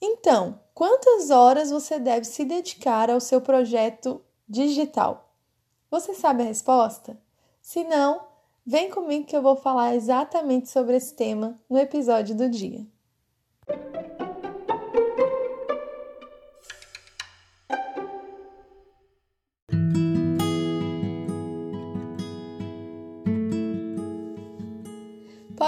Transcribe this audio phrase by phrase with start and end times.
[0.00, 5.32] Então, quantas horas você deve se dedicar ao seu projeto digital?
[5.90, 7.20] Você sabe a resposta?
[7.60, 8.20] Se não,
[8.64, 12.86] vem comigo que eu vou falar exatamente sobre esse tema no episódio do dia.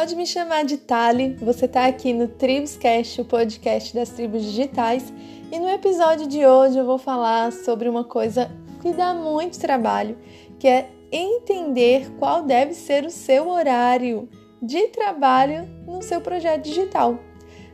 [0.01, 5.13] Pode me chamar de Tali, você está aqui no Tribuscast, o podcast das tribos digitais,
[5.53, 8.51] e no episódio de hoje eu vou falar sobre uma coisa
[8.81, 10.17] que dá muito trabalho,
[10.59, 14.27] que é entender qual deve ser o seu horário
[14.63, 17.19] de trabalho no seu projeto digital.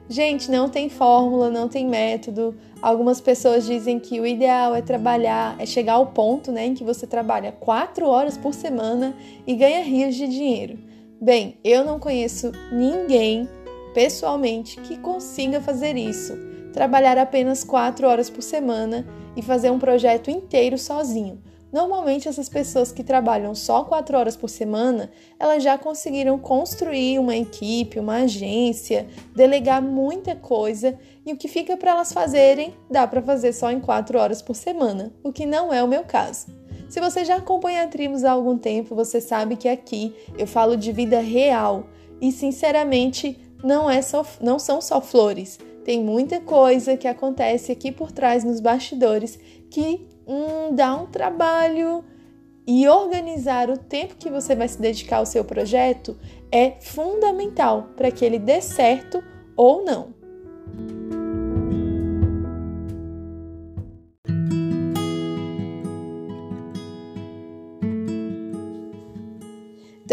[0.09, 2.57] Gente, não tem fórmula, não tem método.
[2.83, 6.83] Algumas pessoas dizem que o ideal é trabalhar, é chegar ao ponto né, em que
[6.83, 10.96] você trabalha quatro horas por semana e ganha rios de dinheiro.
[11.21, 13.49] Bem, eu não conheço ninguém
[13.95, 16.37] pessoalmente que consiga fazer isso.
[16.75, 21.43] Trabalhar apenas 4 horas por semana e fazer um projeto inteiro sozinho.
[21.73, 27.35] Normalmente essas pessoas que trabalham só 4 horas por semana, elas já conseguiram construir uma
[27.35, 33.23] equipe, uma agência, delegar muita coisa e o que fica para elas fazerem dá para
[33.23, 36.66] fazer só em 4 horas por semana, o que não é o meu caso.
[36.89, 40.77] Se você já acompanha a Tribos há algum tempo, você sabe que aqui eu falo
[40.77, 41.87] de vida real
[42.21, 45.59] e, sinceramente, não, é só, não são só flores.
[45.85, 49.39] Tem muita coisa que acontece aqui por trás nos bastidores
[49.71, 52.05] que hum, dá um trabalho
[52.67, 56.17] e organizar o tempo que você vai se dedicar ao seu projeto
[56.51, 59.23] é fundamental para que ele dê certo
[59.57, 60.16] ou não.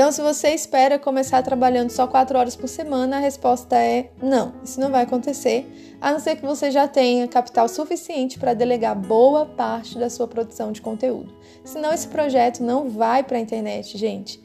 [0.03, 4.51] Então, se você espera começar trabalhando só 4 horas por semana, a resposta é não,
[4.61, 8.99] isso não vai acontecer, a não ser que você já tenha capital suficiente para delegar
[8.99, 11.33] boa parte da sua produção de conteúdo.
[11.63, 14.41] Senão, esse projeto não vai para a internet, gente.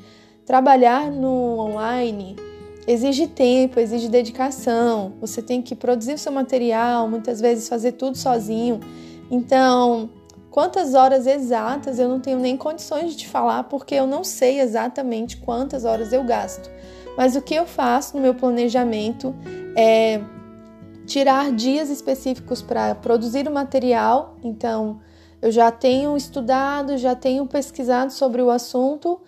[0.47, 2.37] Trabalhar no online
[2.87, 8.17] exige tempo, exige dedicação, você tem que produzir o seu material, muitas vezes fazer tudo
[8.17, 8.79] sozinho.
[9.29, 10.09] Então,
[10.51, 14.61] Quantas horas exatas eu não tenho nem condições de te falar porque eu não sei
[14.61, 16.71] exatamente quantas horas eu gasto.
[17.17, 19.35] Mas o que eu faço no meu planejamento
[19.77, 20.21] é
[21.05, 24.37] tirar dias específicos para produzir o material.
[24.43, 25.01] Então,
[25.41, 29.21] eu já tenho estudado, já tenho pesquisado sobre o assunto,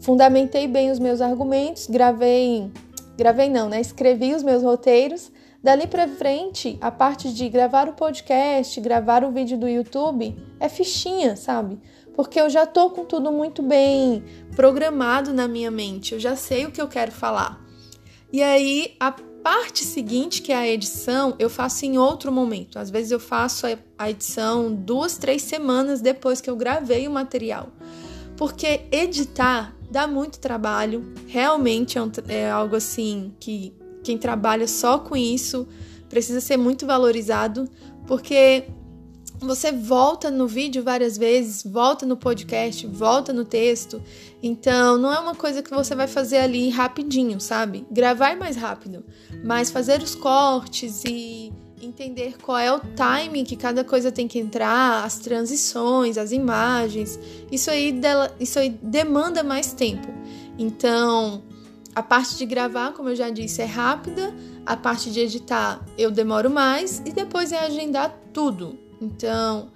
[0.00, 2.70] fundamentei bem os meus argumentos, gravei,
[3.16, 3.80] gravei não, né?
[3.80, 5.30] Escrevi os meus roteiros
[5.62, 10.68] Dali para frente, a parte de gravar o podcast, gravar o vídeo do YouTube é
[10.68, 11.78] fichinha, sabe?
[12.14, 14.22] Porque eu já tô com tudo muito bem
[14.54, 17.64] programado na minha mente, eu já sei o que eu quero falar.
[18.32, 19.12] E aí, a
[19.46, 22.78] parte seguinte, que é a edição, eu faço em outro momento.
[22.78, 27.68] Às vezes eu faço a edição duas, três semanas depois que eu gravei o material.
[28.36, 33.72] Porque editar dá muito trabalho, realmente é, um, é algo assim que
[34.06, 35.66] quem trabalha só com isso
[36.08, 37.68] precisa ser muito valorizado,
[38.06, 38.64] porque
[39.40, 44.00] você volta no vídeo várias vezes, volta no podcast, volta no texto.
[44.40, 47.84] Então, não é uma coisa que você vai fazer ali rapidinho, sabe?
[47.90, 49.04] Gravar é mais rápido,
[49.44, 51.52] mas fazer os cortes e
[51.82, 57.18] entender qual é o timing que cada coisa tem que entrar, as transições, as imagens,
[57.50, 60.08] isso aí, dela, isso aí demanda mais tempo.
[60.58, 61.42] Então,
[61.96, 64.34] a parte de gravar, como eu já disse, é rápida,
[64.66, 68.78] a parte de editar eu demoro mais e depois é agendar tudo.
[69.00, 69.70] Então,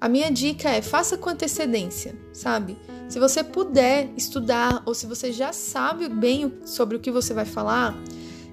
[0.00, 2.78] a minha dica é faça com antecedência, sabe?
[3.10, 7.44] Se você puder estudar ou se você já sabe bem sobre o que você vai
[7.44, 7.94] falar,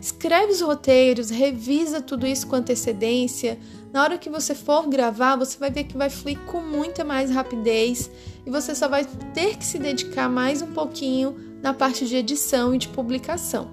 [0.01, 3.57] escreve os roteiros, revisa tudo isso com antecedência.
[3.93, 7.31] Na hora que você for gravar, você vai ver que vai fluir com muita mais
[7.31, 8.11] rapidez
[8.45, 12.75] e você só vai ter que se dedicar mais um pouquinho na parte de edição
[12.75, 13.71] e de publicação.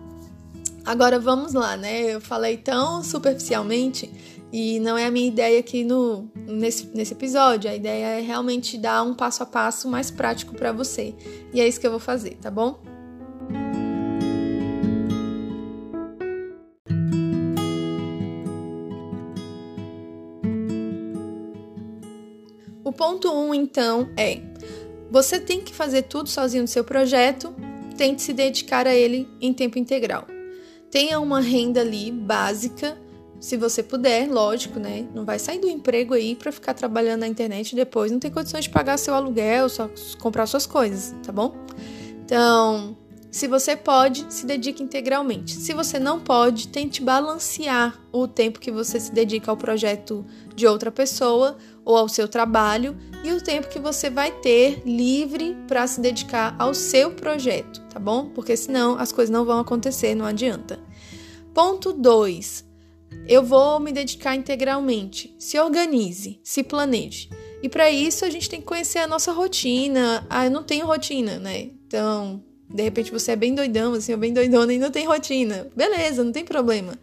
[0.87, 2.15] Agora vamos lá, né?
[2.15, 4.09] Eu falei tão superficialmente
[4.53, 7.69] e não é a minha ideia aqui no, nesse, nesse episódio.
[7.69, 11.15] A ideia é realmente dar um passo a passo mais prático para você.
[11.53, 12.81] E é isso que eu vou fazer, tá bom?
[22.85, 24.41] O ponto 1, um, então, é:
[25.11, 27.55] você tem que fazer tudo sozinho no seu projeto
[28.01, 30.27] tente se dedicar a ele em tempo integral.
[30.91, 32.97] Tenha uma renda ali básica,
[33.39, 35.07] se você puder, lógico, né?
[35.15, 38.65] Não vai sair do emprego aí para ficar trabalhando na internet depois, não tem condições
[38.65, 41.55] de pagar seu aluguel, só comprar suas coisas, tá bom?
[42.25, 42.97] Então,
[43.31, 45.55] Se você pode, se dedique integralmente.
[45.55, 50.67] Se você não pode, tente balancear o tempo que você se dedica ao projeto de
[50.67, 55.87] outra pessoa ou ao seu trabalho e o tempo que você vai ter livre para
[55.87, 58.31] se dedicar ao seu projeto, tá bom?
[58.31, 60.81] Porque senão as coisas não vão acontecer, não adianta.
[61.55, 62.69] Ponto 2.
[63.29, 65.35] Eu vou me dedicar integralmente.
[65.39, 67.29] Se organize, se planeje.
[67.63, 70.27] E para isso a gente tem que conhecer a nossa rotina.
[70.29, 71.71] Ah, eu não tenho rotina, né?
[71.87, 75.69] Então, de repente você é bem doidão, assim, ou bem doidona e não tem rotina.
[75.75, 76.99] Beleza, não tem problema.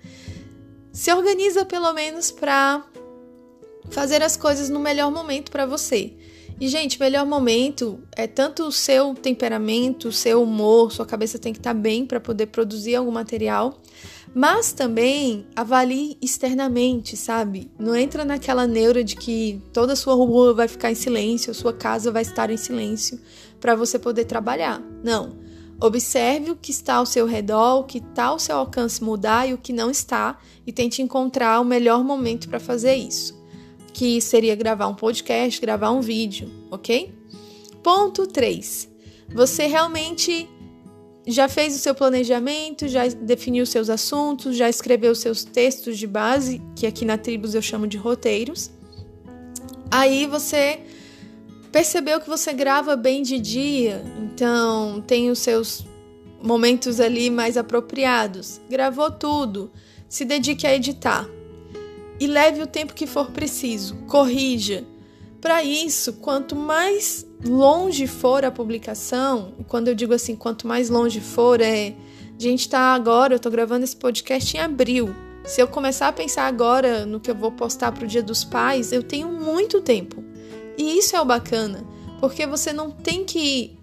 [0.92, 2.86] Se organiza pelo menos para
[3.90, 6.14] fazer as coisas no melhor momento para você.
[6.60, 11.54] E, gente, melhor momento é tanto o seu temperamento, o seu humor, sua cabeça tem
[11.54, 13.80] que estar tá bem para poder produzir algum material,
[14.34, 17.70] mas também avalie externamente, sabe?
[17.78, 21.54] Não entra naquela neura de que toda a sua rua vai ficar em silêncio, a
[21.54, 23.20] sua casa vai estar em silêncio
[23.60, 24.82] para você poder trabalhar.
[25.04, 25.47] Não.
[25.80, 29.54] Observe o que está ao seu redor, o que está ao seu alcance mudar e
[29.54, 33.38] o que não está, e tente encontrar o melhor momento para fazer isso.
[33.94, 37.14] Que seria gravar um podcast, gravar um vídeo, ok?
[37.84, 38.90] Ponto 3.
[39.34, 40.50] Você realmente
[41.28, 46.62] já fez o seu planejamento, já definiu seus assuntos, já escreveu seus textos de base,
[46.76, 48.72] que aqui na Tribos eu chamo de roteiros.
[49.92, 50.80] Aí você
[51.78, 55.86] percebeu que você grava bem de dia, então tem os seus
[56.42, 58.60] momentos ali mais apropriados.
[58.68, 59.70] Gravou tudo,
[60.10, 61.30] se dedique a editar
[62.20, 64.86] e leve o tempo que for preciso, corrija.
[65.40, 71.22] Para isso, quanto mais longe for a publicação, quando eu digo assim, quanto mais longe
[71.22, 71.94] for, é.
[72.40, 75.16] A gente está agora, eu estou gravando esse podcast em abril.
[75.46, 78.44] Se eu começar a pensar agora no que eu vou postar para o Dia dos
[78.44, 80.27] Pais, eu tenho muito tempo.
[80.78, 81.84] E isso é o bacana,
[82.20, 83.78] porque você não tem que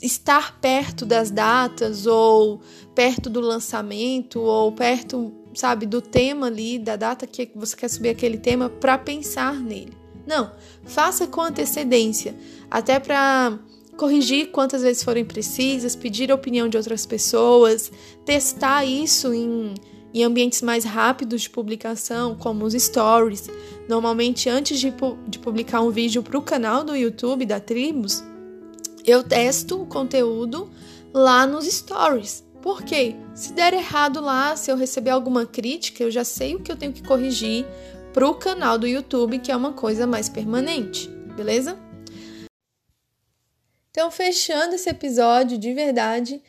[0.00, 2.60] estar perto das datas ou
[2.94, 8.08] perto do lançamento ou perto, sabe, do tema ali, da data que você quer subir
[8.08, 9.96] aquele tema para pensar nele.
[10.26, 10.52] Não,
[10.84, 12.34] faça com antecedência,
[12.70, 13.58] até para
[13.96, 17.92] corrigir quantas vezes forem precisas, pedir a opinião de outras pessoas,
[18.24, 19.74] testar isso em
[20.12, 23.48] em ambientes mais rápidos de publicação, como os stories.
[23.88, 24.92] Normalmente, antes de,
[25.26, 28.22] de publicar um vídeo para o canal do YouTube da Tribos,
[29.04, 30.70] eu testo o conteúdo
[31.12, 32.44] lá nos stories.
[32.60, 33.16] Por quê?
[33.34, 36.76] Se der errado lá, se eu receber alguma crítica, eu já sei o que eu
[36.76, 37.66] tenho que corrigir
[38.12, 41.78] para o canal do YouTube, que é uma coisa mais permanente, beleza?
[43.90, 46.40] Então, fechando esse episódio de verdade,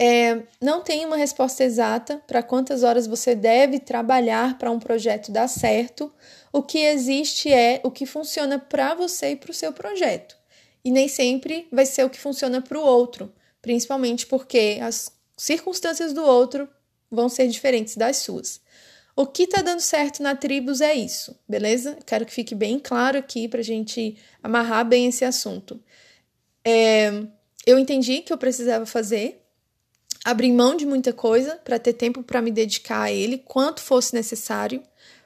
[0.00, 5.32] é, não tem uma resposta exata para quantas horas você deve trabalhar para um projeto
[5.32, 6.12] dar certo.
[6.52, 10.36] O que existe é o que funciona para você e para o seu projeto.
[10.84, 16.12] E nem sempre vai ser o que funciona para o outro, principalmente porque as circunstâncias
[16.12, 16.68] do outro
[17.10, 18.60] vão ser diferentes das suas.
[19.16, 21.98] O que está dando certo na Tribos é isso, beleza?
[22.06, 25.82] Quero que fique bem claro aqui para a gente amarrar bem esse assunto.
[26.64, 27.24] É,
[27.66, 29.44] eu entendi que eu precisava fazer,
[30.30, 34.14] abrir mão de muita coisa para ter tempo para me dedicar a ele, quanto fosse
[34.14, 34.82] necessário,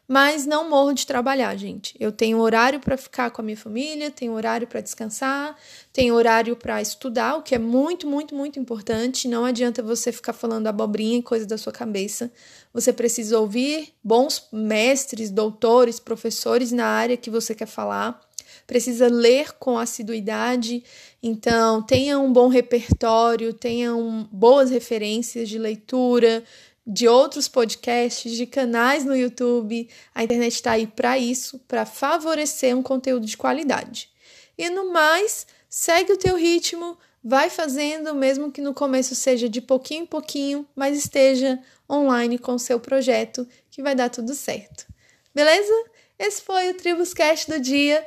[0.06, 1.96] mas não morro de trabalhar, gente.
[1.98, 5.56] Eu tenho horário para ficar com a minha família, tenho horário para descansar,
[5.92, 9.26] tenho horário para estudar, o que é muito, muito, muito importante.
[9.26, 12.30] Não adianta você ficar falando abobrinha e coisa da sua cabeça.
[12.72, 18.20] Você precisa ouvir bons mestres, doutores, professores na área que você quer falar
[18.66, 20.82] precisa ler com assiduidade.
[21.22, 26.42] Então, tenha um bom repertório, tenha um, boas referências de leitura,
[26.86, 29.88] de outros podcasts, de canais no YouTube.
[30.14, 34.10] A internet está aí para isso, para favorecer um conteúdo de qualidade.
[34.58, 39.60] E no mais, segue o teu ritmo, vai fazendo, mesmo que no começo seja de
[39.60, 44.86] pouquinho em pouquinho, mas esteja online com o seu projeto, que vai dar tudo certo.
[45.34, 45.72] Beleza?
[46.18, 48.06] Esse foi o Tribuscast do dia